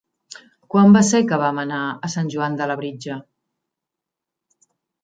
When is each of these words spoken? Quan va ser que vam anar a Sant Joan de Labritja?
Quan 0.75 0.95
va 0.95 1.03
ser 1.09 1.21
que 1.33 1.39
vam 1.43 1.61
anar 1.65 1.83
a 2.09 2.11
Sant 2.15 2.33
Joan 2.37 2.59
de 2.63 2.71
Labritja? 2.73 3.21